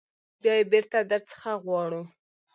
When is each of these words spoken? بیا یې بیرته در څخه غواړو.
بیا 0.41 0.53
یې 0.59 0.63
بیرته 0.71 0.97
در 1.11 1.21
څخه 1.31 1.49
غواړو. 1.63 2.01